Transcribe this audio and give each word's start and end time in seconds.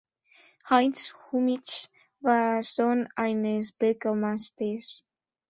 Heinz 0.67 1.11
Hummitzsch 1.27 1.89
war 2.21 2.63
Sohn 2.63 3.07
eines 3.15 3.71
Bäckermeisters. 3.71 5.05